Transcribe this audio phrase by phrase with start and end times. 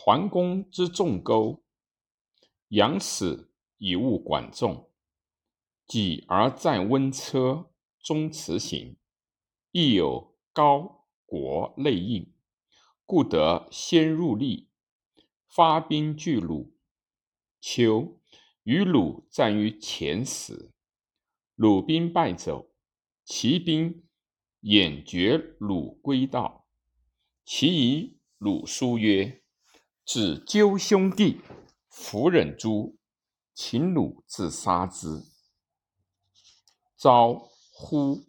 [0.00, 1.64] 桓公之重钩，
[2.68, 4.88] 阳始以物管仲，
[5.88, 8.96] 己而在温车，终辞行。
[9.72, 12.32] 亦有高国内应，
[13.04, 14.68] 故得先入利，
[15.48, 16.76] 发兵拒鲁。
[17.60, 18.20] 秋，
[18.62, 20.70] 与鲁战于前时，
[21.56, 22.70] 鲁兵败走，
[23.24, 24.04] 齐兵
[24.60, 26.68] 掩绝鲁归道。
[27.44, 29.42] 其以鲁书曰
[30.10, 31.42] ：“子纠兄弟，
[31.90, 32.96] 弗忍诛，
[33.52, 35.22] 请鲁自杀之。”
[36.96, 38.24] 昭乎！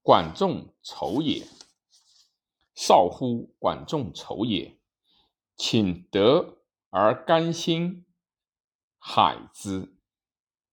[0.00, 1.46] 管仲仇也。
[2.74, 3.54] 少乎！
[3.58, 4.80] 管仲仇也，
[5.58, 6.56] 请得
[6.88, 8.06] 而甘心
[8.96, 9.94] 海之，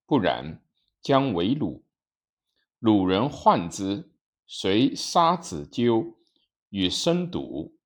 [0.05, 0.63] 不然，
[1.01, 1.83] 将为鲁。
[2.79, 4.13] 鲁人患之，
[4.47, 6.15] 遂杀子纠。
[6.69, 7.77] 与生笃，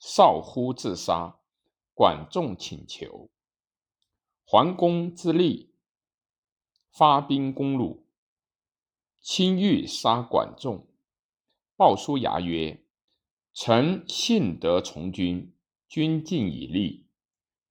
[0.00, 1.38] 少乎自杀。
[1.94, 3.30] 管仲请求。
[4.44, 5.74] 桓公之立，
[6.90, 8.06] 发兵攻鲁。
[9.20, 10.86] 亲欲杀管仲，
[11.76, 12.84] 鲍叔牙曰
[13.54, 15.56] ：“臣信得从军，
[15.88, 17.08] 君尽以立。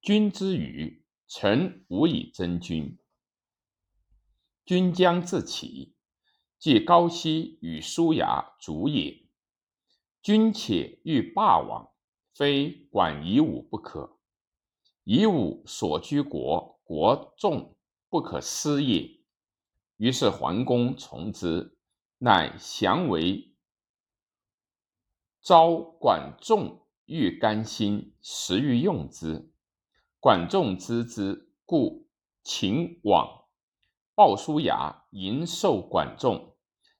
[0.02, 2.98] 君之语，臣无以争君。
[4.64, 5.94] 君将自起，
[6.58, 9.22] 即高息与叔牙主也。”
[10.20, 11.93] 君且欲霸王，
[12.34, 14.18] 非管夷吾不可。
[15.04, 17.76] 夷吾所居国，国众
[18.08, 19.20] 不可失也。
[19.96, 21.76] 于是桓公从之，
[22.18, 23.54] 乃降为
[25.40, 25.76] 昭。
[25.76, 29.52] 管仲欲甘心，时欲用之。
[30.18, 32.08] 管仲知之，故
[32.42, 33.44] 请往。
[34.14, 36.56] 鲍叔牙迎受管仲，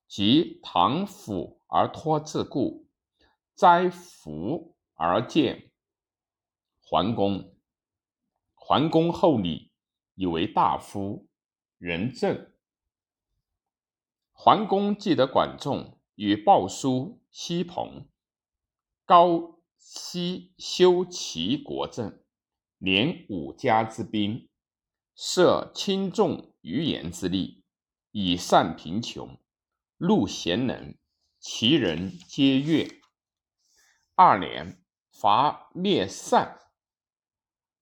[0.06, 2.86] 及唐府而托自故。
[3.54, 5.70] 斋服而见
[6.80, 7.56] 桓公，
[8.54, 9.70] 桓公厚礼，
[10.14, 11.28] 以为大夫，
[11.78, 12.52] 仁政。
[14.32, 18.08] 桓公既得管仲，与鲍叔、西彭、
[19.04, 22.22] 高息修齐国政，
[22.78, 24.48] 连五家之兵，
[25.14, 27.64] 设轻重余言之力，
[28.12, 29.38] 以善贫穷，
[29.98, 30.96] 戮贤能，
[31.38, 32.88] 其人皆悦。
[34.14, 34.83] 二年，
[35.14, 36.58] 伐灭善，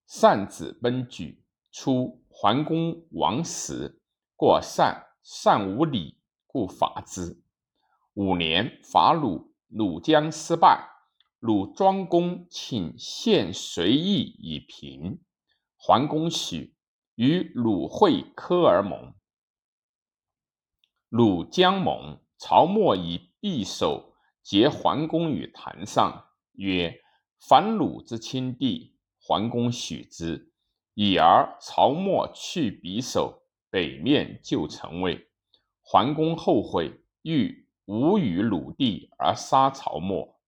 [0.07, 1.43] 善子奔举。
[1.73, 4.03] 初，桓公王时，
[4.37, 7.43] 过善，善无礼，故伐之。
[8.13, 10.91] 五年，伐鲁，鲁将失败。
[11.41, 15.23] 鲁庄公请献随邑以平。
[15.77, 16.77] 桓公许，
[17.15, 19.15] 与鲁会科而盟。
[21.09, 24.15] 鲁将盟，曹沫以匕首。
[24.43, 27.01] 结桓公于坛上，曰
[27.49, 28.91] ：“反鲁之亲弟。”
[29.25, 30.51] 桓公许之，
[30.95, 35.29] 已而曹沫去匕首，北面就城卫。
[35.81, 40.41] 桓公后悔，欲无与鲁地而杀曹沫。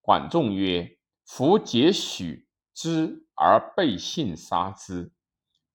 [0.00, 0.96] 管仲曰
[1.26, 5.12] ：“夫结许之而背信杀之，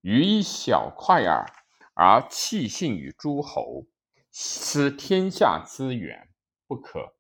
[0.01, 1.45] 余一小块耳，
[1.93, 3.85] 而弃信于诸侯，
[4.31, 6.29] 失天下之远，
[6.65, 7.13] 不可。”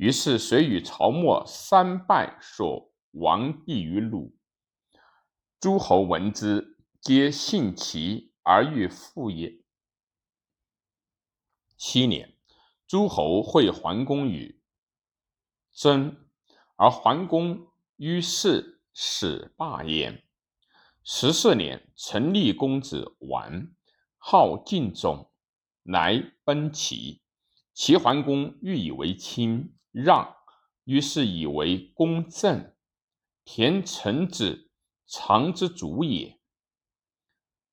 [0.00, 4.34] 于是，遂与曹沫三败，所亡地于鲁。
[5.60, 9.62] 诸侯闻之，皆信其而欲复也。
[11.76, 12.34] 七年，
[12.86, 14.62] 诸侯会桓公与
[15.70, 16.16] 争，
[16.76, 20.24] 而桓公于是始霸焉。
[21.04, 23.70] 十四年，成立公子完，
[24.16, 25.30] 号晋仲，
[25.82, 27.20] 来奔齐。
[27.74, 29.76] 齐桓公欲以为亲。
[29.92, 30.36] 让，
[30.84, 32.74] 于是以为公正。
[33.44, 34.70] 田成子
[35.06, 36.38] 常之主也。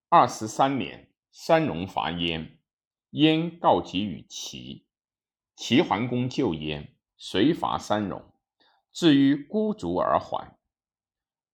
[0.10, 2.60] 二十三年，三戎伐燕，
[3.12, 4.88] 燕告急于齐，
[5.56, 8.34] 齐桓公救燕，遂伐三戎，
[8.92, 10.58] 至于孤竹而还。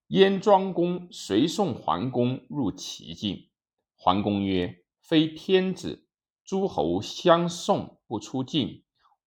[0.08, 3.50] 燕庄公随送桓公入齐境。
[3.96, 6.08] 桓公曰：“非天子，
[6.46, 8.83] 诸侯相送不出境。”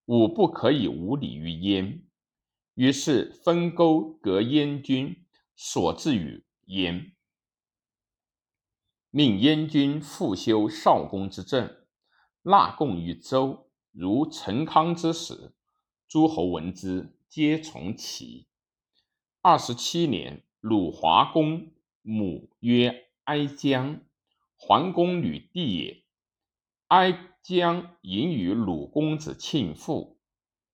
[0.07, 2.01] 吾不可以无礼于燕，
[2.75, 7.13] 于是分沟隔燕军，所至于燕，
[9.09, 11.85] 命燕军复修少公之政，
[12.43, 15.53] 纳贡于周，如陈康之时。
[16.07, 18.47] 诸侯闻之，皆从齐。
[19.41, 23.99] 二十七年，鲁华公母曰哀姜，
[24.55, 26.05] 桓公女弟也。
[26.87, 27.11] 哀
[27.47, 30.19] 姜迎与鲁公子庆父，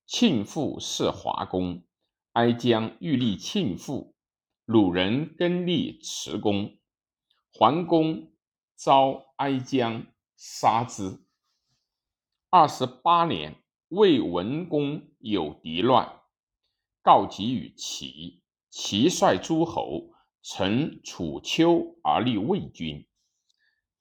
[0.08, 1.84] 庆父是华公。
[2.32, 4.16] 哀姜欲立庆父，
[4.66, 6.80] 鲁人更立持公，
[7.52, 8.32] 桓公
[8.76, 11.24] 遭哀姜杀之。
[12.50, 16.22] 二十八年，魏文公有敌乱，
[17.04, 18.42] 告急于齐，
[18.72, 20.10] 齐率诸侯
[20.42, 23.08] 乘楚丘而立魏军。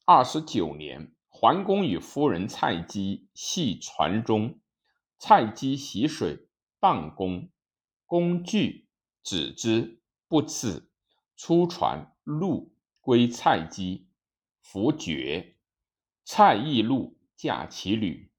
[0.06, 4.60] 二十九年，桓公与夫人蔡姬系船中，
[5.18, 6.46] 蔡姬洗水，
[6.78, 7.50] 荡弓，
[8.06, 8.86] 弓具
[9.24, 10.00] 止之。
[10.28, 10.92] 不次，
[11.34, 14.06] 出船路归蔡姬，
[14.60, 15.56] 弗绝。
[16.24, 18.30] 蔡亦怒，驾其旅。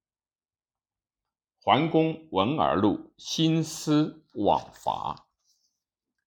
[1.59, 5.27] 桓公闻而怒，兴师往伐。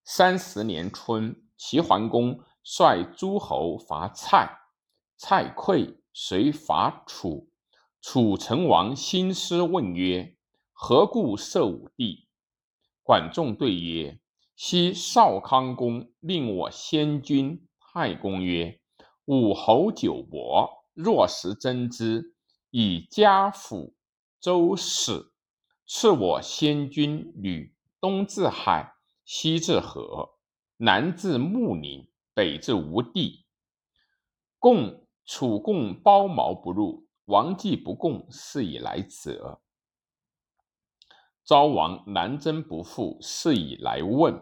[0.04, 4.58] 三十年春，齐桓公率诸侯伐蔡，
[5.16, 7.50] 蔡溃，遂伐楚。
[8.00, 10.34] 楚成王兴师问曰
[10.72, 12.26] ：“何故射武帝？”
[13.04, 14.18] 管仲对曰：
[14.56, 18.80] 昔少康公令我先君太公曰
[19.26, 22.34] ：“武侯久伯，若时争之，
[22.70, 23.94] 以家辅
[24.40, 25.32] 周室。
[25.86, 28.94] 赐我先君履，东至海，
[29.26, 30.30] 西至河，
[30.78, 33.44] 南至穆陵，北至吴地。
[34.58, 39.60] 共楚共包茅不入，王既不共，是以来者。”
[41.44, 44.40] 昭王南征不复，是以来问。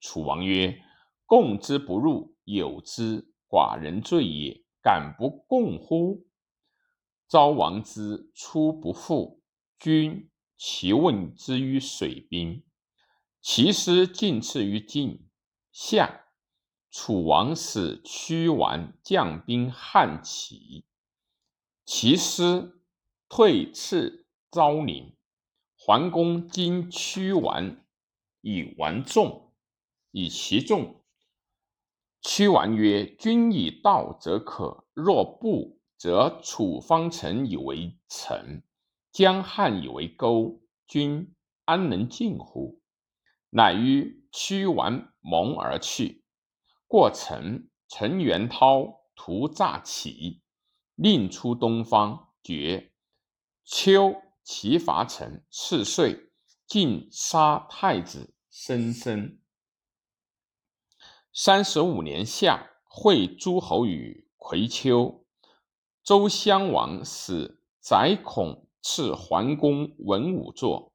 [0.00, 0.80] 楚王曰
[1.26, 4.64] ：“共之不入，有之，寡人罪也。
[4.80, 6.26] 敢不共乎？”
[7.28, 9.42] 昭王之出不复，
[9.78, 12.64] 君其问之于水滨。
[13.42, 15.28] 其师进次于晋。
[15.70, 16.27] 夏，
[17.00, 20.84] 楚王使屈完将兵汉齐，
[21.84, 22.82] 其师
[23.28, 25.14] 退次昭陵。
[25.76, 27.86] 桓公今屈完
[28.40, 29.52] 以完众，
[30.10, 31.04] 以其众。
[32.20, 38.60] 屈完曰：“君以道则可，若不，则楚方城以为城，
[39.12, 41.32] 江汉以为沟，君
[41.64, 42.82] 安能进乎？”
[43.50, 46.24] 乃与屈完盟而去。
[46.88, 50.42] 过城，陈元涛屠诈起，
[50.96, 52.92] 令出东方，绝。
[53.64, 54.16] 秋。
[54.50, 56.30] 齐伐陈，次岁，
[56.66, 59.38] 尽杀太子申生。
[61.34, 65.26] 三十五年夏，会诸侯于葵丘。
[66.02, 70.94] 周襄王使宰孔赐桓公文武座。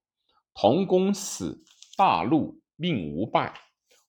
[0.56, 1.64] 同公使，
[1.96, 3.54] 大怒，命无拜。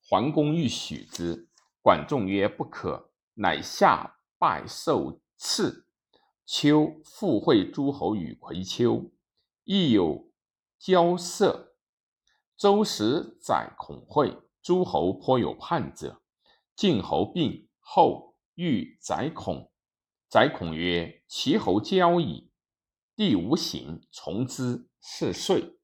[0.08, 1.50] 桓公欲许之，
[1.84, 5.86] 管仲曰：“不可。”乃下拜受赐。
[6.46, 9.12] 秋复会诸侯于葵丘。
[9.64, 10.32] 亦有
[10.78, 11.74] 交涉，
[12.56, 16.22] 周时宰孔会，诸侯颇有叛者。
[16.74, 19.70] 晋侯病后，欲宰孔。
[20.30, 22.50] 宰孔曰：“齐侯交矣，
[23.14, 25.76] 帝无行，从之。”是岁，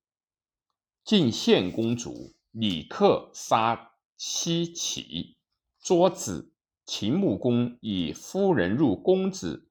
[1.04, 5.36] 晋献公主，李克杀西齐，
[5.80, 6.54] 捉子。
[6.86, 9.70] 秦穆公以夫人入公子，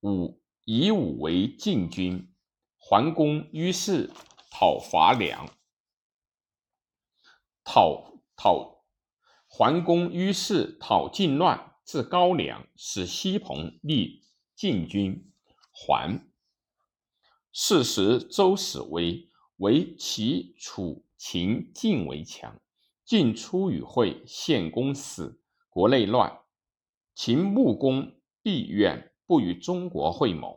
[0.00, 2.34] 武以武为晋军。
[2.76, 4.10] 桓公于是
[4.50, 5.48] 讨伐梁，
[7.62, 8.84] 讨讨
[9.46, 14.24] 桓公于是讨晋乱，至高梁，使西彭立
[14.56, 15.32] 晋军。
[15.70, 16.28] 桓
[17.52, 22.60] 是时周始威，为齐、楚、秦、晋为强。
[23.08, 26.40] 晋出与会，献公死，国内乱。
[27.14, 30.54] 秦穆公必远，不与中国会盟。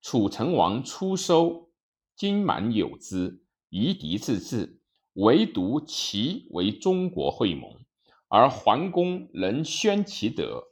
[0.00, 1.72] 楚成王出收
[2.14, 4.80] 金满有之，夷狄自治，
[5.14, 7.84] 唯独齐为中国会盟，
[8.28, 10.62] 而桓公能宣其德，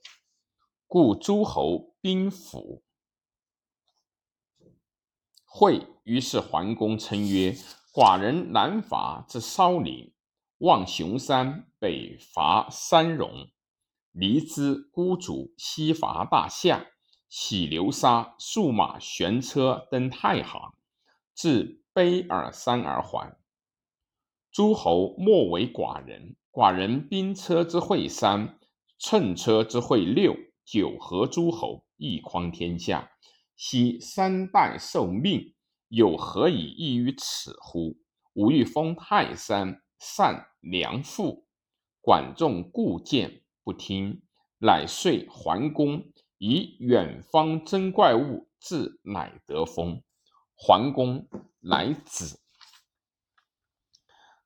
[0.87, 2.85] 故诸侯兵服。
[5.45, 7.57] 会于是桓公称曰
[7.93, 10.13] ：“寡人南伐之烧陵，
[10.59, 13.51] 望雄山，北伐三戎，
[14.13, 16.87] 离之孤竹，西伐大夏。”
[17.29, 20.73] 喜流沙，数马悬车登太行，
[21.35, 23.37] 至卑尔山而还。
[24.51, 28.59] 诸侯莫为寡人，寡人兵车之会三，
[28.99, 30.35] 乘车之会六，
[30.65, 33.11] 九合诸侯，一匡天下。
[33.55, 35.55] 昔三代受命，
[35.89, 37.99] 有何以异于此乎？
[38.33, 41.47] 吾欲封泰山，善良父。
[42.01, 44.23] 管仲固谏不听，
[44.59, 46.13] 乃遂桓公。
[46.41, 50.05] 以远方征怪物，至乃得封。
[50.55, 51.29] 桓公
[51.59, 52.39] 乃止。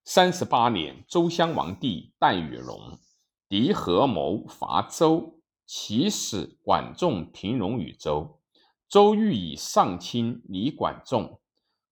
[0.03, 2.99] 三十八年，周襄王弟戴与戎
[3.47, 8.41] 敌合谋伐周，起使管仲平戎于周。
[8.89, 11.43] 周欲以上卿礼管仲，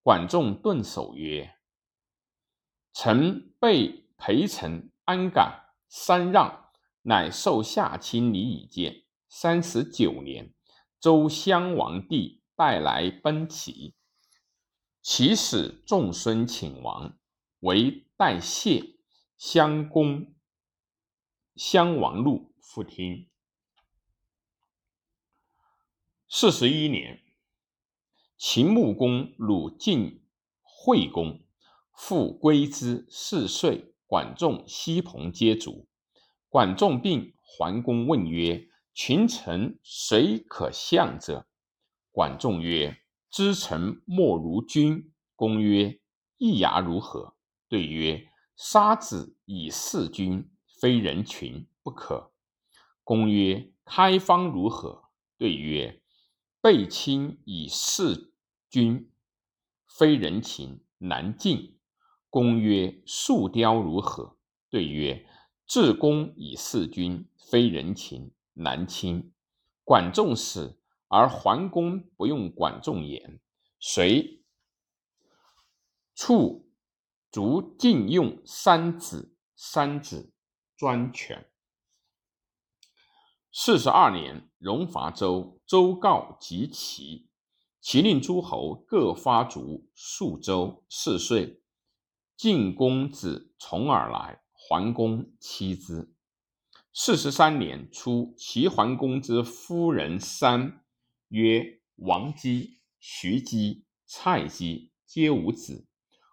[0.02, 1.54] 管仲顿首曰
[2.92, 6.70] ：“臣被陪臣安敢三让，
[7.02, 10.52] 乃受下卿礼以见。”三十九年，
[10.98, 13.94] 周襄王弟带来奔齐，
[15.00, 17.16] 齐使仲孙请王，
[17.60, 18.96] 为代谢。
[19.38, 20.34] 襄公
[21.56, 23.30] 襄王怒，复听。
[26.28, 27.22] 四十一年，
[28.36, 30.22] 秦穆公鲁晋
[30.60, 31.40] 惠公，
[32.02, 33.06] 复归之。
[33.10, 35.86] 四岁，管仲、西彭皆卒。
[36.48, 41.46] 管仲病，桓公问曰：“群臣谁可相者？”
[42.10, 46.00] 管仲曰：“知臣莫如君。”公曰
[46.38, 47.36] ：“易牙如何？”
[47.68, 48.26] 对曰
[48.56, 52.32] ：“杀子以事君，非人群，不可。”
[53.04, 56.02] 公曰：“开方如何？”对曰：
[56.62, 58.32] 背亲以事
[58.70, 59.12] 君，
[59.86, 61.76] 非人情，难尽。
[62.30, 64.36] 公曰：“树雕如何？”
[64.70, 65.26] 对曰
[65.66, 69.32] ：“至公以事君，非人情，难亲。”
[69.84, 73.40] 管仲死，而桓公不用管仲言，
[73.80, 74.44] 遂
[76.14, 76.70] 处
[77.32, 80.32] 逐禁用三子，三子
[80.76, 81.50] 专权。
[83.52, 87.28] 四十二年，戎伐周，周告及齐，
[87.80, 90.84] 齐令诸侯各发卒数周。
[90.88, 91.59] 四岁，
[92.42, 96.14] 晋公子重耳来，桓公妻之。
[96.90, 100.82] 四十三年初，齐桓公之夫人三，
[101.28, 105.86] 曰王姬、徐姬、蔡姬，皆无子。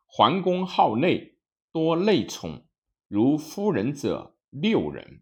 [0.06, 1.36] 桓公好内，
[1.74, 2.66] 多内宠，
[3.10, 5.22] 如夫人者六人，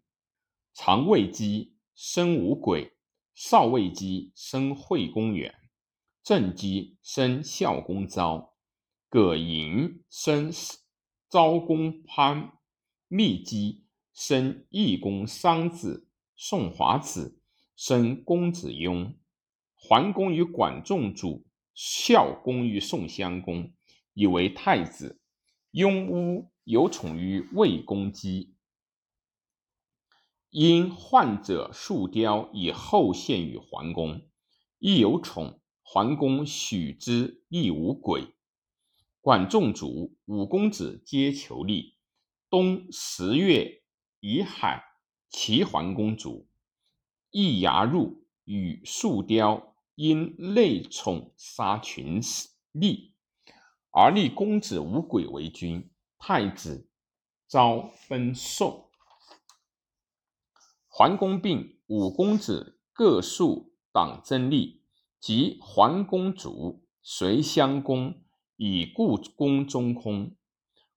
[0.72, 1.74] 常谓姬。
[1.96, 2.92] 生五鬼，
[3.34, 5.52] 少尉姬生惠公远，
[6.22, 8.54] 正姬生孝公昭，
[9.08, 10.50] 葛寅生
[11.30, 12.52] 昭公潘，
[13.06, 17.40] 密姬生义公桑子，宋华子
[17.76, 19.16] 生公子雍。
[19.74, 23.72] 桓公与管仲主，孝公与宋襄公，
[24.12, 25.20] 以为太子。
[25.70, 28.56] 雍巫有宠于魏公姬。
[30.50, 34.28] 因患者树雕以后献于桓公，
[34.78, 35.60] 亦有宠。
[35.82, 38.35] 桓公许之，亦无鬼。
[39.26, 41.96] 管仲卒，五公子皆求立。
[42.48, 43.82] 冬十月
[44.20, 44.84] 乙亥，
[45.30, 46.46] 齐桓公卒。
[47.32, 52.22] 易牙入与树雕，因内宠杀群
[52.72, 53.10] 吏，
[53.90, 55.90] 而立公子无鬼为君。
[56.18, 56.88] 太子
[57.48, 58.88] 昭奔宋。
[60.86, 64.84] 桓公病，五公子各树党争利，
[65.18, 68.22] 及桓公卒，随襄公
[68.56, 70.34] 以故宫中空，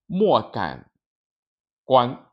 [0.05, 0.91] 莫敢
[1.83, 2.25] 观。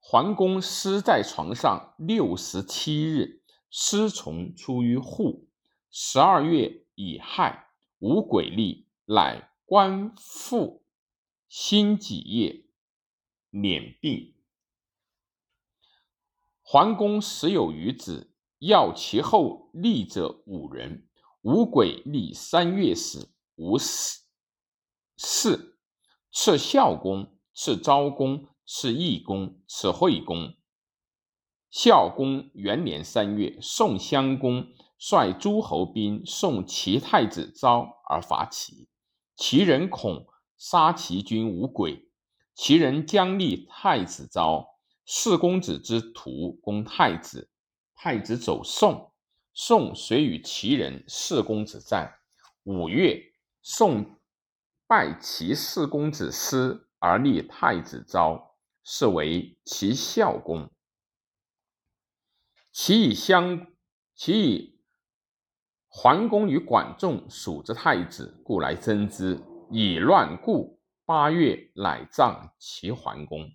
[0.00, 5.48] 桓公尸在床上六十七日，尸从出于户。
[5.90, 10.84] 十二月乙亥，无鬼力，乃观复
[11.48, 12.64] 辛己夜，
[13.50, 14.34] 免病。
[16.62, 21.08] 桓公时有余子，要其后立者五人。
[21.42, 24.27] 无鬼立三月死，无死。
[25.20, 25.76] 四
[26.30, 30.54] 赐孝公，赐昭公，赐义公，赐惠公。
[31.72, 38.86] 孝公元年三月，宋襄公率诸侯兵送齐太子昭而伐齐，
[39.34, 42.08] 齐人恐杀齐军无鬼，
[42.54, 44.68] 齐人将立太子昭。
[45.04, 47.50] 四公子之徒攻太子，
[47.96, 49.10] 太子走宋，
[49.52, 52.20] 宋遂与齐人四公子战。
[52.62, 53.20] 五月，
[53.62, 54.17] 宋
[54.88, 60.70] 拜齐四公子师而立太子昭，是为齐孝公。
[62.72, 63.66] 其以相，
[64.14, 64.80] 其以
[65.88, 70.80] 桓公与管仲属之太子，故来争之，以乱故。
[71.04, 73.52] 八月，乃葬齐桓公。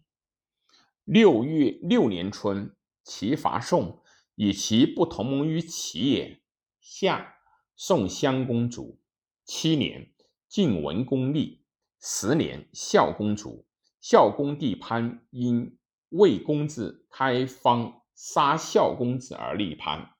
[1.03, 4.03] 六月六年春，齐伐宋，
[4.35, 6.39] 以其不同盟于齐也。
[6.79, 7.37] 夏，
[7.75, 8.99] 宋襄公卒。
[9.43, 10.12] 七年，
[10.53, 11.65] 晋文公立。
[11.99, 13.65] 十年，孝公卒。
[13.99, 15.79] 孝公弟潘因
[16.09, 20.13] 魏公子开方杀孝公子而立潘，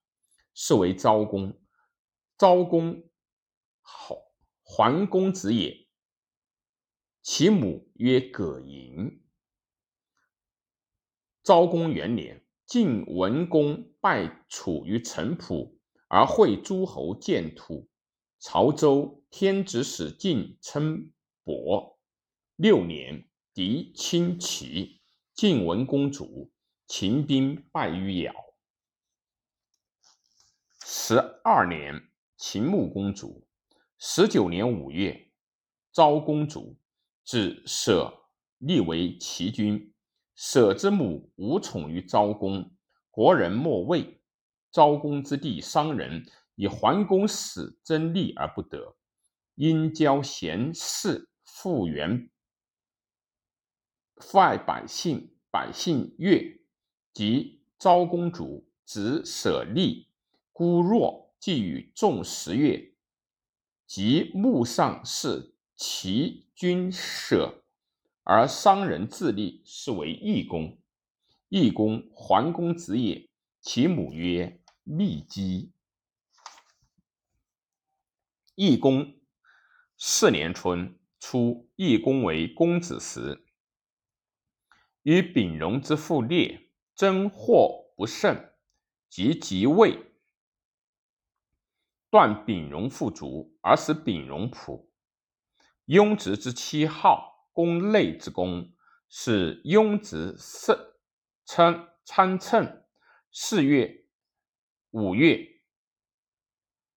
[0.55, 1.61] 是为昭公。
[2.35, 3.07] 昭公
[3.81, 4.17] 好
[4.63, 5.87] 桓公子也。
[7.21, 9.21] 其母曰葛莹。
[11.43, 17.87] 昭公元年，晋文公拜楚于城濮，而会诸侯建土。
[18.39, 21.11] 曹州天子使晋称
[21.43, 21.97] 伯。
[22.55, 25.01] 六年，狄侵齐，
[25.33, 26.51] 晋文公主，
[26.85, 28.31] 秦兵败于尧。
[30.85, 33.47] 十二年，秦穆公主。
[33.97, 35.31] 十九年五月，
[35.91, 36.77] 昭公主
[37.25, 38.13] 至舍
[38.59, 39.95] 立为齐君。
[40.35, 42.71] 舍之母无宠于昭公，
[43.09, 44.21] 国人莫畏。
[44.71, 46.23] 昭公之弟商人
[46.53, 48.95] 以桓公死争利而不得，
[49.55, 52.29] 因交贤士，复原
[54.17, 56.59] 父爱百姓，百姓悦。
[57.13, 60.07] 及昭公主子舍利
[60.51, 62.95] 孤弱，既与众十月。
[63.85, 67.63] 即墓上是齐君舍，
[68.23, 70.79] 而商人自立，是为义公。
[71.49, 73.29] 义公，桓公子也。
[73.61, 75.71] 其母曰密姬。
[78.55, 79.13] 义公
[80.05, 83.45] 四年春，初，义公为公子时，
[85.03, 88.51] 与丙荣之父列争祸不胜，
[89.07, 89.97] 即即位。
[92.09, 94.89] 断丙荣父族，而使丙荣仆。
[95.85, 98.73] 雍直之妻号公内之公，
[99.07, 100.77] 是雍直圣
[101.45, 102.83] 称参称。
[103.31, 104.03] 四月、
[104.89, 105.61] 五月，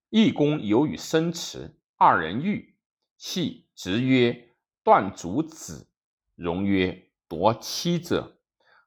[0.08, 2.75] 义公有与生迟，二人遇，
[3.16, 4.54] 系直曰
[4.85, 5.88] ：“断足子。”
[6.37, 8.40] 荣曰：“夺妻者。”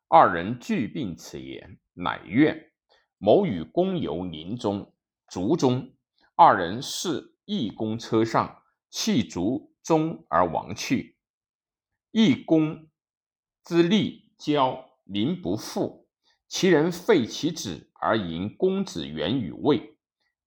[0.07, 2.71] 二人俱病此言，乃怨，
[3.19, 4.93] 谋与公游林中、
[5.27, 5.93] 竹中。
[6.36, 11.17] 二人视义公车上，弃卒中而亡去。
[12.12, 12.89] 义公
[13.63, 16.07] 之力骄，临不复。
[16.48, 19.97] 其人废其子而迎公子元与魏，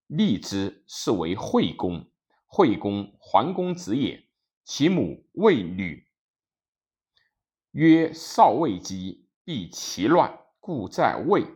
[0.07, 2.11] 立之，是为惠公。
[2.55, 4.27] 惠公，桓公子也。
[4.63, 6.07] 其母魏女，
[7.71, 11.47] 曰少未姬，必其乱，故在魏。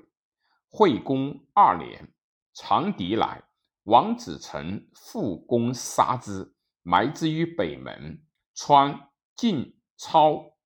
[0.67, 2.11] 惠公二年，
[2.51, 3.43] 长狄来。
[3.83, 8.25] 王子成复攻杀之，埋之于北门。
[8.55, 10.57] 川晋超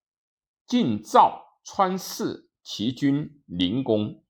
[0.65, 4.20] 晋赵川氏齐军临公。